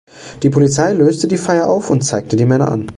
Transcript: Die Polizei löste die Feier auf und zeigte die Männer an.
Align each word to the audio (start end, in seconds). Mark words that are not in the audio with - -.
Die 0.41 0.49
Polizei 0.49 0.93
löste 0.93 1.27
die 1.27 1.37
Feier 1.37 1.67
auf 1.69 1.91
und 1.91 2.01
zeigte 2.01 2.35
die 2.35 2.47
Männer 2.47 2.71
an. 2.71 2.89